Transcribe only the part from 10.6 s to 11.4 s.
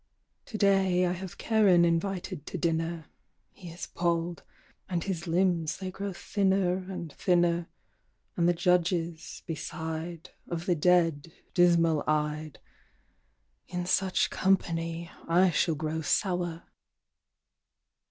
the dead,